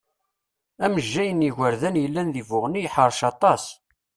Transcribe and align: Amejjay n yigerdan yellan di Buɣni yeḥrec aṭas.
Amejjay 0.85 1.29
n 1.33 1.45
yigerdan 1.45 1.99
yellan 2.01 2.29
di 2.35 2.43
Buɣni 2.49 2.79
yeḥrec 2.81 3.19
aṭas. 3.31 3.63